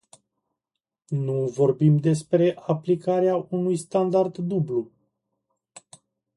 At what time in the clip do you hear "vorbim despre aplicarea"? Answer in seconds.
1.49-3.45